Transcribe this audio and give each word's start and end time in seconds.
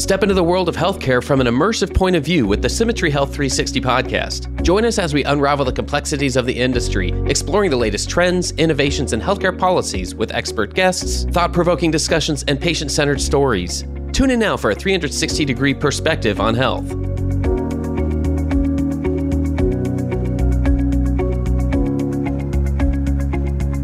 Step 0.00 0.22
into 0.22 0.34
the 0.34 0.42
world 0.42 0.66
of 0.66 0.74
healthcare 0.74 1.22
from 1.22 1.42
an 1.42 1.46
immersive 1.46 1.94
point 1.94 2.16
of 2.16 2.24
view 2.24 2.46
with 2.46 2.62
the 2.62 2.68
SimiTree 2.68 3.10
Health 3.10 3.34
360 3.34 3.82
podcast. 3.82 4.62
Join 4.62 4.86
us 4.86 4.98
as 4.98 5.12
we 5.12 5.24
unravel 5.24 5.66
the 5.66 5.72
complexities 5.72 6.36
of 6.36 6.46
the 6.46 6.54
industry, 6.54 7.12
exploring 7.26 7.70
the 7.70 7.76
latest 7.76 8.08
trends, 8.08 8.52
innovations, 8.52 9.12
and 9.12 9.22
healthcare 9.22 9.56
policies 9.56 10.14
with 10.14 10.32
expert 10.34 10.72
guests, 10.72 11.24
thought 11.32 11.52
provoking 11.52 11.90
discussions, 11.90 12.46
and 12.48 12.58
patient 12.58 12.90
centered 12.90 13.20
stories. 13.20 13.84
Tune 14.14 14.30
in 14.30 14.38
now 14.38 14.56
for 14.56 14.70
a 14.70 14.74
360 14.74 15.44
degree 15.44 15.74
perspective 15.74 16.40
on 16.40 16.54
health. 16.54 16.88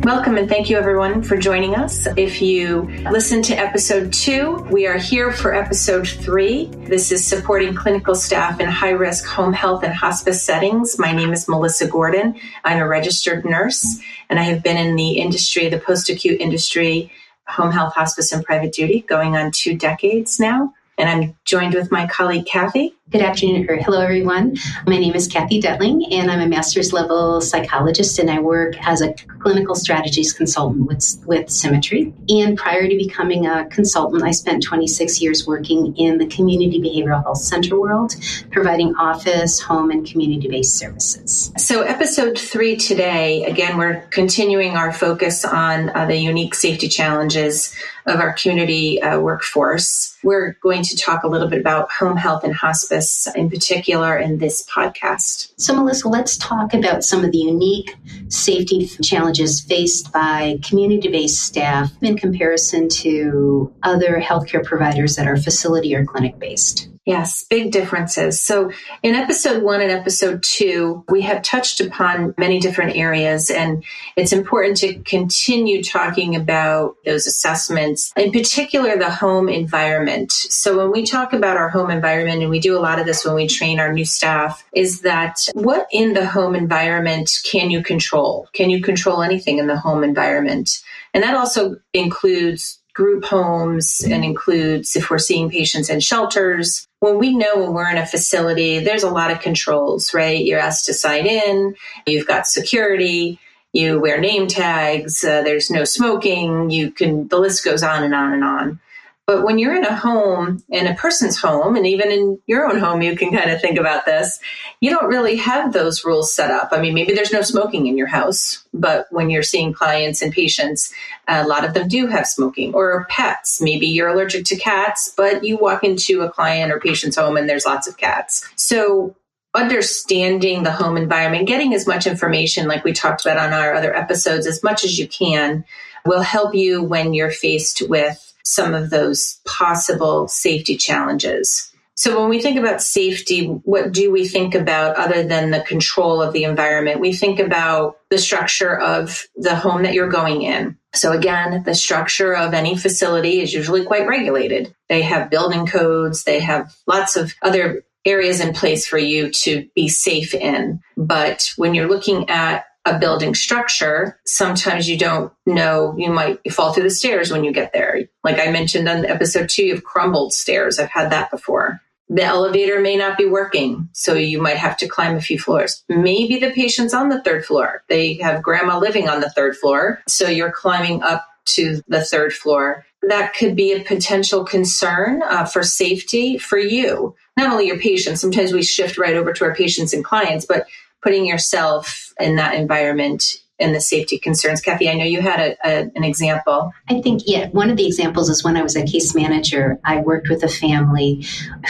Welcome 0.07 0.37
and 0.37 0.49
thank 0.49 0.71
you 0.71 0.77
everyone 0.77 1.21
for 1.21 1.37
joining 1.37 1.75
us. 1.75 2.07
If 2.17 2.41
you 2.41 2.83
listen 3.11 3.43
to 3.43 3.55
episode 3.55 4.13
two, 4.13 4.65
we 4.71 4.87
are 4.87 4.97
here 4.97 5.33
for 5.33 5.53
episode 5.53 6.07
three. 6.07 6.67
This 6.67 7.11
is 7.11 7.27
supporting 7.27 7.75
clinical 7.75 8.15
staff 8.15 8.61
in 8.61 8.69
high 8.69 8.91
risk 8.93 9.27
home 9.27 9.53
health 9.53 9.83
and 9.83 9.93
hospice 9.93 10.41
settings. 10.41 10.97
My 10.97 11.11
name 11.11 11.33
is 11.33 11.49
Melissa 11.49 11.89
Gordon. 11.89 12.39
I'm 12.63 12.79
a 12.79 12.87
registered 12.87 13.45
nurse 13.45 13.99
and 14.31 14.39
I 14.39 14.45
have 14.45 14.63
been 14.63 14.77
in 14.77 14.95
the 14.95 15.19
industry, 15.19 15.69
the 15.69 15.81
post 15.81 16.09
acute 16.09 16.41
industry, 16.41 17.11
home 17.49 17.73
health, 17.73 17.95
hospice, 17.95 18.31
and 18.31 18.45
private 18.45 18.73
duty 18.73 19.01
going 19.09 19.35
on 19.35 19.51
two 19.51 19.77
decades 19.77 20.39
now 20.39 20.73
and 20.99 21.09
I'm 21.09 21.37
joined 21.45 21.75
with 21.75 21.91
my 21.91 22.07
colleague 22.07 22.47
Kathy. 22.47 22.95
Good 23.09 23.23
afternoon, 23.23 23.71
or 23.71 23.77
hello, 23.77 24.01
everyone. 24.01 24.57
My 24.85 24.99
name 24.99 25.15
is 25.15 25.29
Kathy 25.29 25.61
Dettling, 25.61 26.13
and 26.13 26.29
I'm 26.29 26.41
a 26.41 26.49
master's 26.49 26.93
level 26.93 27.41
psychologist, 27.41 28.19
and 28.19 28.29
I 28.29 28.41
work 28.41 28.75
as 28.85 29.01
a 29.01 29.15
clinical 29.39 29.77
strategies 29.77 30.33
consultant 30.33 30.89
with, 30.89 31.23
with 31.25 31.47
SimiTree. 31.47 32.13
And 32.29 32.59
prior 32.59 32.89
to 32.89 32.97
becoming 32.97 33.47
a 33.47 33.65
consultant, 33.67 34.25
I 34.25 34.33
spent 34.33 34.65
26 34.65 35.21
years 35.21 35.47
working 35.47 35.97
in 35.97 36.19
the 36.19 36.27
community 36.27 36.81
behavioral 36.81 37.23
health 37.23 37.39
center 37.39 37.79
world, 37.79 38.17
providing 38.51 38.93
office, 38.97 39.61
home, 39.61 39.93
and 39.93 40.05
community 40.05 40.49
based 40.49 40.77
services. 40.77 41.53
So, 41.57 41.83
episode 41.83 42.37
three 42.37 42.75
today, 42.75 43.45
again, 43.45 43.79
we're 43.79 44.01
continuing 44.11 44.77
our 44.77 44.93
focus 44.93 45.45
on 45.45 45.91
uh, 45.91 46.07
the 46.07 46.17
unique 46.17 46.57
safety 46.57 46.89
challenges 46.89 47.73
of 48.07 48.21
our 48.21 48.33
community 48.33 49.01
uh, 49.01 49.21
workforce. 49.21 50.17
We're 50.23 50.55
going 50.63 50.83
to 50.85 50.97
talk 50.97 51.23
a 51.23 51.29
little 51.29 51.49
bit 51.49 51.61
about 51.61 51.91
home 51.93 52.17
health 52.17 52.45
and 52.45 52.55
hospice 52.55 52.96
in 53.35 53.51
particular 53.51 54.17
in 54.19 54.39
this 54.39 54.65
podcast. 54.65 55.53
So, 55.57 55.75
Melissa, 55.75 56.09
let's 56.09 56.37
talk 56.39 56.75
about 56.75 57.05
some 57.05 57.25
of 57.25 57.33
the 57.33 57.39
unique 57.39 57.97
safety 58.29 58.87
challenges 59.03 59.61
faced 59.61 60.13
by 60.13 60.59
community 60.63 61.09
based 61.09 61.43
staff 61.43 61.93
in 62.03 62.17
comparison 62.17 62.89
to 62.89 63.73
other 63.83 64.21
healthcare 64.21 64.65
providers 64.65 65.17
that 65.17 65.27
are 65.27 65.37
facility 65.37 65.95
or 65.95 66.05
clinic 66.05 66.39
based. 66.39 66.89
Yes, 67.07 67.45
big 67.49 67.71
differences. 67.71 68.43
So, 68.43 68.73
in 69.01 69.15
episode 69.15 69.63
one 69.63 69.81
and 69.81 69.93
episode 69.93 70.43
two, 70.43 71.05
we 71.09 71.23
have 71.23 71.41
touched 71.41 71.81
upon 71.81 72.35
many 72.37 72.59
different 72.59 72.97
areas, 72.97 73.49
and 73.49 73.85
it's 74.17 74.33
important 74.33 74.79
to 74.79 74.99
continue 75.05 75.85
talking 75.85 76.35
about 76.35 76.97
those 77.05 77.29
assessments, 77.29 78.13
in 78.17 78.33
particular, 78.33 78.99
the 78.99 79.09
home 79.09 79.49
environment. 79.49 80.33
So, 80.33 80.77
when 80.77 80.91
we 80.91 81.07
talk 81.07 81.33
about 81.33 81.57
our 81.57 81.69
home 81.69 81.93
environment, 81.93 82.43
and 82.43 82.51
we 82.51 82.59
do 82.59 82.77
a 82.77 82.83
lot 82.83 82.99
of 82.99 83.07
this 83.07 83.25
when 83.25 83.37
we 83.37 83.47
train 83.47 83.79
our 83.79 83.93
new 83.93 84.05
staff, 84.05 84.65
is 84.75 85.03
that 85.03 85.39
what 85.55 85.87
in 85.93 86.13
the 86.13 86.27
home 86.27 86.57
environment 86.57 87.31
can 87.45 87.71
you 87.71 87.85
control? 87.85 88.49
Can 88.53 88.69
you 88.69 88.83
control 88.83 89.23
anything 89.23 89.59
in 89.59 89.69
the 89.69 89.79
home 89.79 90.03
environment? 90.03 90.83
And 91.15 91.23
that 91.23 91.37
also 91.37 91.77
includes 91.95 92.81
group 92.97 93.27
homes 93.27 94.01
and 94.01 94.25
includes 94.25 94.97
if 94.97 95.11
we're 95.11 95.19
seeing 95.19 95.51
patients 95.51 95.91
in 95.91 96.01
shelters. 96.01 96.86
When 97.01 97.19
we 97.19 97.35
know 97.35 97.59
when 97.59 97.75
we're 97.75 97.91
in 97.91 97.99
a 97.99 98.07
facility, 98.07 98.79
there's 98.79 99.03
a 99.03 99.11
lot 99.11 99.31
of 99.31 99.41
controls, 99.41 100.15
right? 100.15 100.45
You're 100.45 100.59
asked 100.59 100.87
to 100.87 100.95
sign 100.95 101.27
in, 101.27 101.75
you've 102.07 102.27
got 102.27 102.47
security, 102.47 103.39
you 103.73 104.01
wear 104.01 104.19
name 104.19 104.47
tags, 104.47 105.23
uh, 105.23 105.43
there's 105.43 105.71
no 105.71 105.85
smoking, 105.85 106.71
you 106.71 106.91
can, 106.91 107.29
the 107.29 107.39
list 107.39 107.65
goes 107.65 107.83
on 107.83 108.03
and 108.03 108.15
on 108.15 108.33
and 108.33 108.45
on. 108.45 108.81
But 109.27 109.43
when 109.43 109.59
you're 109.59 109.75
in 109.75 109.85
a 109.85 109.95
home, 109.95 110.63
in 110.69 110.87
a 110.87 110.95
person's 110.95 111.37
home, 111.37 111.75
and 111.75 111.85
even 111.85 112.13
in 112.13 112.39
your 112.47 112.65
own 112.65 112.79
home, 112.79 113.03
you 113.03 113.17
can 113.17 113.33
kind 113.33 113.51
of 113.51 113.61
think 113.61 113.77
about 113.77 114.07
this, 114.07 114.39
you 114.81 114.91
don't 114.91 115.09
really 115.09 115.35
have 115.35 115.73
those 115.73 116.05
rules 116.05 116.33
set 116.33 116.53
up. 116.53 116.69
I 116.71 116.81
mean, 116.81 116.95
maybe 116.95 117.13
there's 117.13 117.33
no 117.33 117.43
smoking 117.43 117.89
in 117.89 117.99
your 117.99 118.07
house, 118.07 118.65
but 118.73 119.07
when 119.11 119.29
you're 119.29 119.43
seeing 119.43 119.73
clients 119.73 120.23
and 120.23 120.33
patients, 120.33 120.95
a 121.27 121.45
lot 121.45 121.65
of 121.65 121.75
them 121.75 121.89
do 121.89 122.07
have 122.07 122.29
smoking 122.29 122.73
or 122.73 123.05
pets. 123.11 123.61
Maybe 123.61 123.89
you're 123.89 124.09
allergic 124.09 124.45
to 124.45 124.57
cats, 124.57 125.13
but 125.17 125.43
you 125.43 125.57
walk 125.57 125.83
into 125.83 126.21
a 126.21 126.31
client 126.31 126.71
or 126.71 126.79
patient's 126.79 127.17
home 127.17 127.37
and 127.37 127.49
there's 127.49 127.67
lots 127.67 127.89
of 127.89 127.97
cats. 127.97 128.49
So 128.55 129.17
understanding 129.55 130.63
the 130.63 130.71
home 130.71 130.97
environment, 130.97 131.49
getting 131.49 131.75
as 131.75 131.85
much 131.85 132.07
information 132.07 132.69
like 132.69 132.85
we 132.85 132.93
talked 132.93 133.27
about 133.27 133.39
on 133.39 133.53
our 133.53 133.75
other 133.75 133.93
episodes, 133.93 134.47
as 134.47 134.63
much 134.63 134.85
as 134.85 135.01
you 135.01 135.09
can, 135.09 135.65
will 136.05 136.23
help 136.23 136.55
you 136.55 136.81
when 136.85 137.13
you're 137.13 137.33
faced 137.33 137.83
with 137.89 138.23
some 138.47 138.75
of 138.75 138.91
those 138.91 139.41
possible 139.45 140.29
safety 140.29 140.77
challenges. 140.77 141.73
So, 141.97 142.21
when 142.21 142.29
we 142.29 142.43
think 142.43 142.59
about 142.59 142.83
safety, 142.83 143.47
what 143.47 143.91
do 143.91 144.13
we 144.13 144.29
think 144.29 144.55
about 144.55 144.97
other 144.97 145.23
than 145.23 145.51
the 145.51 145.63
control 145.63 146.21
of 146.21 146.35
the 146.35 146.45
environment? 146.45 147.01
We 147.01 147.15
think 147.15 147.41
about 147.41 147.97
the 148.11 148.19
structure 148.19 148.79
of 148.79 149.27
the 149.35 149.57
home 149.57 149.83
that 149.83 149.95
you're 149.95 150.11
going 150.11 150.43
in. 150.43 150.77
So, 150.95 151.13
again, 151.13 151.63
the 151.65 151.75
structure 151.75 152.35
of 152.35 152.53
any 152.53 152.77
facility 152.77 153.41
is 153.41 153.55
usually 153.55 153.85
quite 153.85 154.07
regulated. 154.07 154.75
They 154.91 155.03
have 155.03 155.31
building 155.31 155.67
codes, 155.67 156.25
they 156.25 156.41
have 156.41 156.73
lots 156.87 157.17
of 157.17 157.33
other 157.43 157.83
areas 158.05 158.41
in 158.41 158.53
place 158.53 158.87
for 158.87 158.99
you 158.99 159.31
to 159.31 159.67
be 159.75 159.89
safe 159.89 160.35
in. 160.35 160.81
But 160.99 161.51
when 161.57 161.75
you're 161.75 161.89
looking 161.89 162.29
at 162.29 162.67
a 162.87 162.99
building 162.99 163.35
structure, 163.35 164.19
sometimes 164.25 164.89
you 164.89 164.97
don't 164.97 165.33
know, 165.45 165.95
you 165.99 166.11
might 166.11 166.53
fall 166.53 166.73
through 166.73 166.85
the 166.85 166.91
stairs 166.91 167.33
when 167.33 167.43
you 167.43 167.53
get 167.53 167.73
there. 167.73 168.09
Like 168.27 168.41
I 168.41 168.51
mentioned 168.51 168.89
on 168.89 169.07
episode 169.07 169.49
two, 169.49 169.65
you've 169.65 169.85
crumbled 169.85 170.33
stairs. 170.33 170.81
I've 170.81 170.91
had 170.91 171.11
that 171.13 171.31
before. 171.31 171.81
The 172.09 172.25
elevator 172.25 172.81
may 172.81 172.97
not 172.97 173.17
be 173.17 173.25
working, 173.25 173.89
so 173.93 174.15
you 174.15 174.43
might 174.43 174.57
have 174.57 174.77
to 174.79 174.89
climb 174.89 175.15
a 175.15 175.21
few 175.21 175.39
floors. 175.39 175.85
Maybe 175.89 176.41
the 176.41 176.51
patient's 176.51 176.93
on 176.93 177.09
the 177.09 177.23
third 177.23 177.45
floor. 177.45 177.85
They 177.89 178.15
have 178.15 178.43
grandma 178.43 178.81
living 178.81 179.09
on 179.09 179.21
the 179.21 179.31
third 179.31 179.57
floor, 179.57 180.03
so 180.09 180.29
you're 180.29 180.51
climbing 180.51 181.05
up 181.05 181.25
to 181.55 181.83
the 181.87 182.05
third 182.05 182.33
floor. 182.33 182.85
That 183.03 183.33
could 183.33 183.55
be 183.55 183.73
a 183.73 183.85
potential 183.85 184.45
concern 184.45 185.23
uh, 185.23 185.45
for 185.45 185.63
safety 185.63 186.37
for 186.37 186.59
you, 186.59 187.15
not 187.37 187.53
only 187.53 187.69
your 187.69 187.79
patients. 187.79 188.21
Sometimes 188.21 188.53
we 188.53 188.65
shift 188.65 188.99
right 188.99 189.15
over 189.15 189.33
to 189.35 189.45
our 189.45 189.55
patients 189.55 189.93
and 189.93 190.05
clients, 190.05 190.45
but 190.45 190.67
putting 191.01 191.27
yourself 191.27 192.13
in 192.19 192.35
that 192.35 192.57
environment 192.57 193.23
and 193.59 193.75
the 193.75 193.81
safety 193.81 194.19
concerns. 194.19 194.61
Kathy, 194.61 194.89
I 194.89 194.95
know 194.95 195.05
you 195.05 195.21
had 195.21 195.41
a, 195.41 195.69
a, 195.69 195.91
an 195.95 196.05
example. 196.05 196.73
I 196.89 197.01
think, 197.01 197.23
yeah, 197.27 197.49
one 197.49 197.71
of 197.71 197.77
the 197.77 197.87
examples 197.87 198.29
is 198.29 198.45
when 198.45 198.57
I 198.57 198.63
was 198.63 198.77
a 198.77 198.85
case 198.85 199.15
manager, 199.15 199.79
I 199.85 200.01
worked 200.01 200.29
with 200.29 200.43
a 200.43 200.49
family 200.49 201.25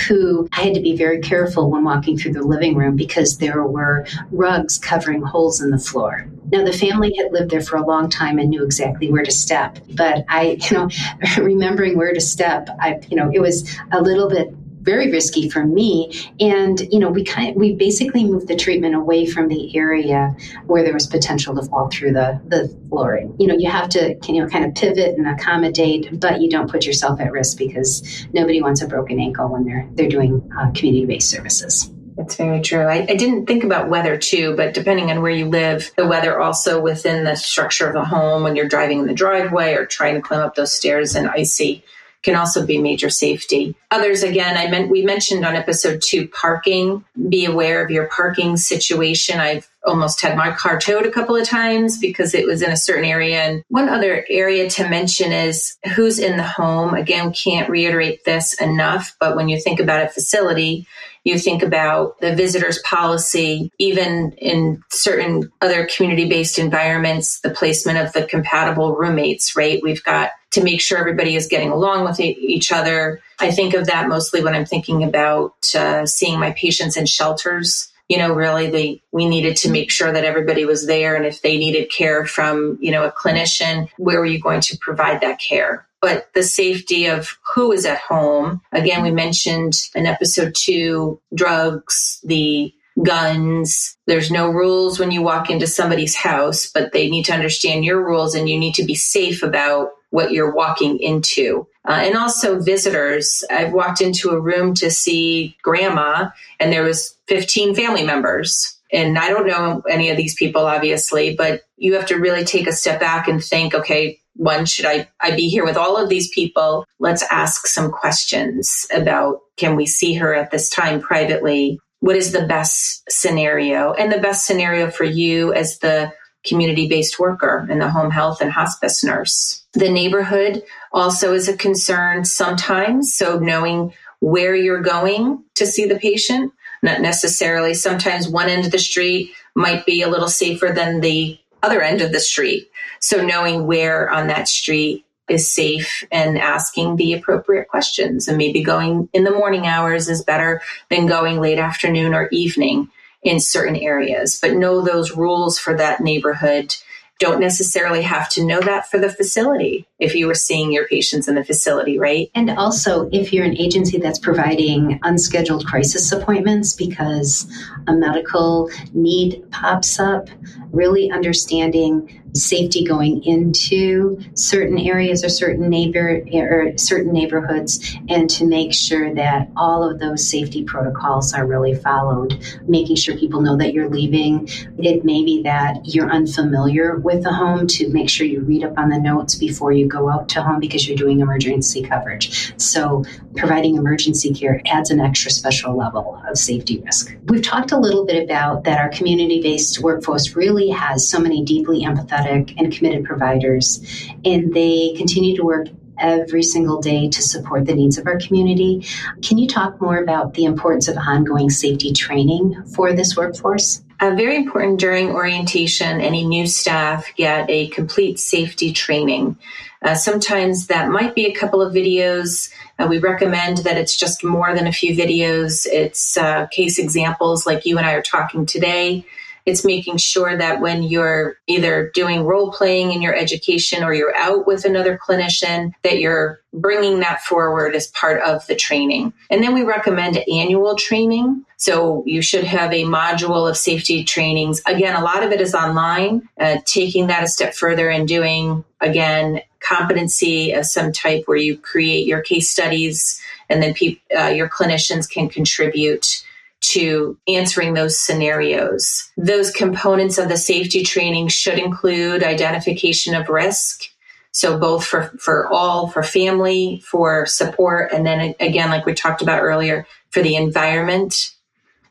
who 0.07 0.49
I 0.53 0.63
had 0.63 0.75
to 0.75 0.81
be 0.81 0.97
very 0.97 1.21
careful 1.21 1.71
when 1.71 1.85
walking 1.85 2.19
through 2.19 2.33
the 2.33 2.43
living 2.43 2.75
room 2.75 2.97
because 2.97 3.39
there 3.39 3.65
were 3.65 4.07
rugs 4.31 4.79
covering 4.79 5.23
holes 5.23 5.61
in 5.61 5.71
the 5.71 5.79
floor. 5.79 6.29
Now, 6.51 6.65
the 6.65 6.73
family 6.73 7.13
had 7.17 7.33
lived 7.33 7.51
there 7.51 7.61
for 7.61 7.77
a 7.77 7.85
long 7.85 8.09
time 8.09 8.39
and 8.39 8.51
knew 8.51 8.65
exactly 8.65 9.11
where 9.11 9.25
to 9.25 9.33
step. 9.33 9.79
But 9.95 10.25
I, 10.29 10.59
you 10.71 10.77
know, 10.77 10.89
remembering 11.39 11.97
where 11.97 12.13
to 12.13 12.21
step, 12.21 12.69
I, 12.81 13.01
you 13.09 13.17
know, 13.17 13.31
it 13.33 13.41
was 13.41 13.69
a 13.93 14.01
little 14.01 14.29
bit 14.29 14.55
very 14.87 15.11
risky 15.11 15.51
for 15.51 15.67
me. 15.67 16.11
And, 16.41 16.81
you 16.93 17.01
know, 17.01 17.11
we 17.11 17.25
kind 17.25 17.51
of, 17.51 17.57
we 17.57 17.75
basically 17.75 18.25
moved 18.25 18.49
the 18.49 18.57
treatment 18.57 18.95
away 18.95 19.27
from 19.27 19.49
the 19.49 19.77
area 19.77 20.35
where 20.67 20.83
there 20.85 20.95
was 20.95 21.07
potential 21.09 21.55
to 21.57 21.63
fall 21.63 21.91
through 21.91 22.13
the, 22.13 22.41
the 22.47 22.75
flooring. 22.89 23.35
You 23.39 23.49
know, 23.49 23.57
you 23.59 23.69
have 23.69 23.89
to, 23.91 24.17
you 24.29 24.41
know, 24.41 24.49
kind 24.49 24.65
of 24.65 24.75
pivot 24.75 25.19
and 25.19 25.27
accommodate, 25.29 26.19
but 26.21 26.41
you 26.41 26.49
don't 26.49 26.71
put 26.71 26.87
yourself 26.87 27.21
at 27.21 27.33
risk 27.33 27.59
because 27.59 28.27
nobody 28.33 28.63
wants 28.63 28.81
a 28.81 28.87
broken 28.87 29.19
ankle 29.19 29.49
when 29.49 29.65
they're, 29.65 29.89
they're 29.93 30.09
doing 30.09 30.49
uh, 30.57 30.71
community-based 30.71 31.29
services. 31.29 31.91
That's 32.17 32.37
very 32.37 32.63
true. 32.63 32.87
I, 32.87 33.07
I, 33.11 33.15
didn't 33.15 33.45
think 33.45 33.63
about 33.63 33.91
weather 33.91 34.17
too, 34.17 34.57
but 34.57 34.73
depending 34.73 35.11
on 35.11 35.21
where 35.21 35.31
you 35.31 35.45
live, 35.47 35.91
the 35.99 36.07
weather 36.07 36.41
also 36.41 36.81
within 36.81 37.25
the 37.25 37.35
structure 37.35 37.87
of 37.87 37.93
the 37.93 38.07
home 38.07 38.43
when 38.43 38.57
you're 38.57 38.69
driving 38.69 39.01
in 39.01 39.07
the 39.07 39.13
driveway 39.13 39.75
or 39.75 39.85
trying 39.85 40.15
to 40.15 40.23
climb 40.23 40.41
up 40.41 40.55
those 40.55 40.75
stairs 40.75 41.15
in 41.15 41.29
icy 41.29 41.85
can 42.27 42.35
also 42.35 42.67
be 42.67 42.79
major 42.79 43.09
safety. 43.09 43.77
Others, 43.93 44.25
again, 44.25 44.57
I 44.57 44.67
meant 44.67 44.91
we 44.91 45.03
mentioned 45.03 45.45
on 45.45 45.55
episode 45.55 46.03
two 46.03 46.27
parking. 46.27 47.05
Be 47.29 47.45
aware 47.45 47.85
of 47.85 47.93
your 47.93 48.07
parking 48.09 48.57
situation. 48.57 49.39
I've 49.39 49.71
almost 49.87 50.21
had 50.21 50.37
my 50.37 50.51
car 50.51 50.81
towed 50.81 51.07
a 51.07 51.13
couple 51.13 51.37
of 51.37 51.47
times 51.47 52.01
because 52.01 52.35
it 52.35 52.45
was 52.45 52.63
in 52.63 52.73
a 52.73 52.77
certain 52.77 53.05
area. 53.05 53.41
And 53.43 53.63
one 53.69 53.89
other 53.89 54.27
area 54.29 54.69
to 54.71 54.89
mention 54.89 55.31
is 55.31 55.77
who's 55.95 56.19
in 56.19 56.37
the 56.37 56.43
home. 56.43 56.95
Again, 56.95 57.33
can't 57.33 57.71
reiterate 57.71 58.25
this 58.25 58.61
enough, 58.61 59.15
but 59.21 59.37
when 59.37 59.49
you 59.49 59.61
think 59.61 59.79
about 59.79 60.05
a 60.05 60.09
facility, 60.09 60.89
you 61.23 61.39
think 61.39 61.63
about 61.63 62.21
the 62.21 62.35
visitors 62.35 62.81
policy, 62.81 63.71
even 63.79 64.33
in 64.39 64.83
certain 64.91 65.53
other 65.61 65.87
community 65.87 66.29
based 66.29 66.59
environments, 66.59 67.41
the 67.41 67.51
placement 67.51 67.99
of 67.99 68.13
the 68.13 68.25
compatible 68.25 68.97
roommates, 68.97 69.55
right? 69.55 69.81
We've 69.81 70.03
got 70.03 70.31
to 70.53 70.63
make 70.63 70.81
sure 70.81 70.99
everybody 70.99 71.37
is 71.37 71.49
getting 71.49 71.71
along 71.71 72.05
with 72.05 72.21
each 72.21 72.73
other. 72.73 73.21
I 73.39 73.51
think 73.51 73.75
of 73.75 73.87
that 73.87 74.09
mostly 74.09 74.43
when 74.43 74.55
I'm 74.55 74.65
thinking 74.65 75.03
about 75.03 75.55
uh, 75.75 76.07
seeing 76.07 76.39
my 76.39 76.53
patients 76.53 76.97
in 76.97 77.07
shelters. 77.07 77.93
You 78.09 78.19
know, 78.19 78.33
really, 78.33 78.71
they, 78.71 79.03
we 79.11 79.29
needed 79.29 79.57
to 79.59 79.71
make 79.71 79.91
sure 79.91 80.13
that 80.13 80.25
everybody 80.25 80.65
was 80.65 80.87
there. 80.87 81.17
And 81.17 81.27
if 81.27 81.43
they 81.43 81.59
needed 81.59 81.91
care 81.91 82.25
from, 82.25 82.79
you 82.81 82.93
know, 82.93 83.05
a 83.05 83.13
clinician, 83.13 83.89
where 83.99 84.21
were 84.21 84.27
you 84.27 84.41
going 84.41 84.61
to 84.63 84.79
provide 84.79 85.21
that 85.23 85.41
care? 85.41 85.89
But 86.01 86.33
the 86.33 86.45
safety 86.45 87.07
of 87.07 87.37
who 87.55 87.73
is 87.73 87.85
at 87.85 87.99
home. 87.99 88.61
Again, 88.71 89.03
we 89.03 89.11
mentioned 89.11 89.75
in 89.95 90.07
episode 90.07 90.55
two, 90.55 91.21
drugs, 91.35 92.21
the 92.23 92.73
guns. 93.03 93.97
There's 94.07 94.31
no 94.31 94.49
rules 94.49 94.99
when 94.99 95.11
you 95.11 95.23
walk 95.23 95.51
into 95.51 95.67
somebody's 95.67 96.15
house, 96.15 96.71
but 96.73 96.93
they 96.93 97.11
need 97.11 97.25
to 97.25 97.35
understand 97.35 97.85
your 97.85 98.05
rules 98.05 98.35
and 98.35 98.49
you 98.49 98.59
need 98.59 98.75
to 98.77 98.85
be 98.85 98.95
safe 98.95 99.43
about 99.43 99.91
what 100.11 100.33
you're 100.33 100.55
walking 100.55 100.99
into. 100.99 101.67
Uh, 101.87 102.01
and 102.05 102.17
also 102.17 102.61
visitors. 102.61 103.45
I've 103.51 103.73
walked 103.73 104.01
into 104.01 104.31
a 104.31 104.41
room 104.41 104.75
to 104.75 104.91
see 104.91 105.57
grandma 105.63 106.31
and 106.59 106.73
there 106.73 106.83
was 106.83 107.17
15 107.29 107.75
family 107.75 108.05
members. 108.05 108.77
And 108.93 109.19
I 109.19 109.29
don't 109.29 109.47
know 109.47 109.83
any 109.89 110.11
of 110.11 110.17
these 110.17 110.35
people, 110.35 110.67
obviously, 110.67 111.35
but 111.35 111.63
you 111.77 111.95
have 111.95 112.07
to 112.07 112.17
really 112.17 112.45
take 112.45 112.67
a 112.67 112.73
step 112.73 112.99
back 113.01 113.29
and 113.29 113.43
think, 113.43 113.75
okay, 113.75 114.21
one, 114.35 114.67
should 114.67 114.87
I, 114.87 115.09
I 115.21 115.35
be 115.35 115.49
here 115.49 115.65
with 115.65 115.77
all 115.77 115.97
of 115.97 116.09
these 116.09 116.29
people? 116.35 116.85
Let's 116.99 117.25
ask 117.31 117.67
some 117.67 117.91
questions 117.91 118.87
about 118.95 119.41
can 119.57 119.77
we 119.77 119.87
see 119.87 120.15
her 120.15 120.35
at 120.35 120.51
this 120.51 120.69
time 120.69 121.01
privately? 121.01 121.79
what 122.01 122.17
is 122.17 122.33
the 122.33 122.47
best 122.47 123.03
scenario 123.11 123.93
and 123.93 124.13
the 124.13 124.21
best 124.21 124.47
scenario 124.47 124.91
for 124.91 125.05
you 125.05 125.53
as 125.53 125.79
the 125.79 126.13
community 126.47 126.89
based 126.89 127.19
worker 127.19 127.67
and 127.71 127.81
the 127.81 127.91
home 127.91 128.11
health 128.11 128.41
and 128.41 128.53
hospice 128.53 129.05
nurse. 129.05 129.65
The 129.75 129.91
neighborhood 129.91 130.63
also 130.93 131.35
is 131.35 131.49
a 131.49 131.57
concern 131.57 132.25
sometimes. 132.25 133.15
So 133.15 133.39
knowing 133.39 133.93
where 134.21 134.55
you're 134.55 134.83
going 134.83 135.45
to 135.57 135.67
see 135.67 135.87
the 135.87 135.99
patient, 135.99 136.53
not 136.83 137.01
necessarily 137.01 137.75
sometimes 137.75 138.29
one 138.29 138.49
end 138.49 138.65
of 138.65 138.73
the 138.73 138.79
street 138.79 139.33
might 139.55 139.87
be 139.87 140.03
a 140.03 140.09
little 140.09 140.29
safer 140.29 140.73
than 140.75 141.01
the 141.01 141.39
other 141.63 141.83
end 141.83 142.01
of 142.01 142.13
the 142.13 142.21
street. 142.21 142.71
So 143.01 143.25
knowing 143.25 143.67
where 143.67 144.11
on 144.11 144.29
that 144.29 144.49
street 144.49 145.05
is 145.29 145.53
safe 145.53 146.05
and 146.13 146.39
asking 146.39 146.97
the 146.97 147.13
appropriate 147.13 147.69
questions. 147.69 148.29
And 148.29 148.39
maybe 148.39 148.63
going 148.63 149.09
in 149.13 149.25
the 149.25 149.33
morning 149.33 149.67
hours 149.67 150.09
is 150.09 150.23
better 150.23 150.63
than 150.89 151.07
going 151.07 151.41
late 151.41 151.59
afternoon 151.59 152.15
or 152.15 152.29
evening 152.29 152.91
in 153.27 153.41
certain 153.41 153.77
areas. 153.77 154.39
But 154.41 154.55
know 154.55 154.81
those 154.81 155.13
rules 155.13 155.59
for 155.59 155.77
that 155.77 156.01
neighborhood. 156.01 156.77
Don't 157.19 157.41
necessarily 157.41 158.03
have 158.03 158.29
to 158.31 158.45
know 158.45 158.61
that 158.61 158.91
for 158.91 158.99
the 158.99 159.09
facility 159.09 159.87
if 159.99 160.15
you 160.15 160.27
were 160.27 160.35
seeing 160.35 160.71
your 160.71 160.87
patients 160.87 161.29
in 161.29 161.35
the 161.35 161.45
facility, 161.45 161.99
right? 161.99 162.31
And 162.35 162.51
also, 162.51 163.09
if 163.11 163.33
you're 163.33 163.47
an 163.47 163.57
agency 163.57 163.99
that's 163.99 164.19
providing 164.19 165.01
unscheduled 165.03 165.67
crisis 165.67 166.13
appointments 166.13 166.75
because 166.75 167.51
a 167.87 167.95
medical 167.95 168.71
need 168.93 169.51
pops 169.51 169.99
up, 169.99 170.29
really 170.73 171.11
understanding 171.11 172.23
safety 172.37 172.85
going 172.85 173.23
into 173.25 174.21
certain 174.35 174.79
areas 174.79 175.25
or 175.25 175.29
certain 175.29 175.69
neighbor 175.69 176.23
or 176.33 176.77
certain 176.77 177.13
neighborhoods 177.13 177.97
and 178.09 178.29
to 178.31 178.47
make 178.47 178.73
sure 178.73 179.15
that 179.15 179.49
all 179.57 179.89
of 179.89 179.99
those 179.99 180.29
safety 180.29 180.63
protocols 180.65 181.33
are 181.33 181.47
really 181.47 181.75
followed 181.75 182.39
making 182.67 182.97
sure 182.97 183.17
people 183.17 183.41
know 183.41 183.57
that 183.57 183.73
you're 183.73 183.89
leaving. 183.89 184.49
It 184.79 185.05
may 185.05 185.25
be 185.25 185.43
that 185.43 185.81
you're 185.85 186.11
unfamiliar 186.11 186.97
with 186.97 187.23
the 187.23 187.33
home 187.33 187.67
to 187.69 187.89
make 187.89 188.11
sure 188.11 188.27
you 188.27 188.41
read 188.41 188.65
up 188.65 188.77
on 188.77 188.91
the 188.91 188.99
notes 188.99 189.35
before 189.35 189.73
you 189.73 189.87
go 189.87 190.11
out 190.11 190.29
to 190.31 190.43
home 190.43 190.61
because 190.61 190.87
you're 190.87 190.97
doing 190.97 191.21
emergency 191.21 191.83
coverage. 191.83 192.55
So 192.61 193.05
providing 193.37 193.77
emergency 193.77 194.33
care 194.35 194.61
adds 194.67 194.91
an 194.91 195.01
extra 195.01 195.31
special 195.31 195.77
level 195.77 196.21
of 196.29 196.37
safety 196.37 196.81
risk. 196.81 197.15
We've 197.27 197.43
talked 197.43 197.73
a 197.73 197.79
little 197.79 198.05
bit 198.05 198.23
about 198.23 198.65
that 198.65 198.79
our 198.79 198.89
community-based 198.89 199.81
workforce 199.81 200.35
really 200.35 200.69
has 200.71 201.09
so 201.09 201.19
many 201.19 201.45
deeply 201.45 201.85
empathetic 201.85 202.26
and 202.27 202.73
committed 202.73 203.05
providers, 203.05 204.09
and 204.25 204.53
they 204.53 204.95
continue 204.97 205.37
to 205.37 205.45
work 205.45 205.69
every 205.99 206.43
single 206.43 206.81
day 206.81 207.09
to 207.09 207.23
support 207.23 207.67
the 207.67 207.75
needs 207.75 207.99
of 207.99 208.07
our 208.07 208.19
community. 208.19 208.85
Can 209.23 209.39
you 209.39 209.49
talk 209.49 209.81
more 209.81 209.99
about 209.99 210.35
the 210.35 210.45
importance 210.45 210.89
of 210.89 210.97
ongoing 210.97 211.51
safety 211.51 211.93
training 211.93 212.65
for 212.75 212.93
this 212.93 213.17
workforce? 213.17 213.83
Uh, 213.99 214.11
very 214.15 214.37
important 214.37 214.79
during 214.79 215.11
orientation, 215.11 216.03
any 216.03 216.27
new 216.27 216.47
staff 216.47 217.07
get 217.17 217.49
a 217.49 217.69
complete 217.69 218.19
safety 218.19 218.73
training. 218.73 219.39
Uh, 219.81 219.95
sometimes 219.95 220.67
that 220.67 220.91
might 220.91 221.15
be 221.15 221.27
a 221.27 221.35
couple 221.35 221.63
of 221.63 221.73
videos. 221.73 222.51
Uh, 222.79 222.87
we 222.89 222.99
recommend 222.99 223.59
that 223.59 223.79
it's 223.79 223.97
just 223.97 224.23
more 224.23 224.55
than 224.55 224.67
a 224.67 224.73
few 224.73 224.95
videos. 224.95 225.67
It's 225.67 226.19
uh, 226.19 226.47
case 226.49 226.79
examples 226.79 227.47
like 227.47 227.65
you 227.65 227.79
and 227.79 227.87
I 227.87 227.93
are 227.93 228.03
talking 228.03 228.45
today. 228.45 229.07
It's 229.47 229.65
making 229.65 229.99
sure 229.99 230.37
that 230.37 230.61
when 230.61 230.83
you're 230.83 231.39
either 231.47 231.91
doing 231.95 232.25
role 232.25 232.51
playing 232.51 232.93
in 232.93 233.01
your 233.01 233.15
education 233.15 233.85
or 233.85 233.95
you're 233.95 234.15
out 234.17 234.47
with 234.47 234.65
another 234.65 234.99
clinician, 234.99 235.73
that 235.85 235.99
you're 236.01 236.41
bringing 236.53 237.01
that 237.01 237.23
forward 237.23 237.75
as 237.77 237.87
part 237.89 238.21
of 238.23 238.47
the 238.49 238.57
training. 238.57 239.13
And 239.31 239.43
then 239.43 239.55
we 239.55 239.63
recommend 239.63 240.17
annual 240.17 240.75
training. 240.75 241.45
So 241.59 242.03
you 242.07 242.23
should 242.23 242.45
have 242.45 242.73
a 242.73 242.85
module 242.85 243.49
of 243.49 243.57
safety 243.57 244.05
trainings. 244.05 244.61
Again, 244.67 244.97
a 244.97 245.05
lot 245.05 245.23
of 245.23 245.33
it 245.33 245.41
is 245.41 245.55
online, 245.55 246.29
uh, 246.41 246.59
taking 246.65 247.07
that 247.07 247.23
a 247.23 247.29
step 247.29 247.55
further 247.55 247.89
and 247.89 248.09
doing, 248.09 248.65
again, 248.81 249.43
competency 249.61 250.53
of 250.53 250.67
some 250.67 250.93
type 250.93 251.25
where 251.27 251.37
you 251.37 251.57
create 251.57 252.07
your 252.07 252.21
case 252.21 252.51
studies 252.51 253.21
and 253.49 253.63
then 253.63 253.75
pe- 253.75 254.01
uh, 254.17 254.29
your 254.29 254.49
clinicians 254.49 255.09
can 255.09 255.29
contribute 255.29 256.25
to 256.71 257.19
answering 257.29 257.75
those 257.75 257.99
scenarios. 257.99 259.11
Those 259.17 259.51
components 259.51 260.19
of 260.19 260.29
the 260.29 260.37
safety 260.37 260.83
training 260.83 261.29
should 261.29 261.59
include 261.59 262.23
identification 262.23 263.15
of 263.15 263.29
risk. 263.29 263.85
So 264.33 264.59
both 264.59 264.85
for, 264.85 265.15
for 265.19 265.51
all, 265.53 265.89
for 265.89 266.03
family, 266.03 266.83
for 266.87 267.25
support, 267.25 267.93
and 267.93 268.05
then 268.05 268.35
again, 268.39 268.69
like 268.69 268.85
we 268.85 268.93
talked 268.93 269.23
about 269.23 269.43
earlier, 269.43 269.87
for 270.11 270.23
the 270.23 270.37
environment, 270.37 271.31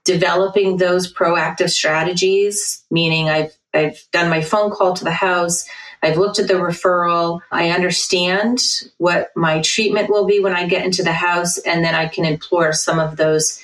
developing 0.03 0.77
those 0.77 1.11
proactive 1.11 1.71
strategies, 1.71 2.83
meaning 2.91 3.29
I've, 3.29 3.57
I've 3.73 3.99
done 4.11 4.29
my 4.29 4.41
phone 4.41 4.69
call 4.71 4.93
to 4.93 5.03
the 5.03 5.11
house. 5.11 5.65
I've 6.03 6.17
looked 6.17 6.37
at 6.37 6.47
the 6.47 6.53
referral. 6.53 7.39
I 7.51 7.71
understand 7.71 8.61
what 8.97 9.31
my 9.35 9.61
treatment 9.61 10.11
will 10.11 10.27
be 10.27 10.39
when 10.39 10.55
I 10.55 10.67
get 10.67 10.85
into 10.85 11.01
the 11.01 11.13
house, 11.13 11.57
and 11.57 11.83
then 11.83 11.95
I 11.95 12.07
can 12.07 12.25
implore 12.25 12.73
some 12.73 12.99
of 12.99 13.17
those 13.17 13.59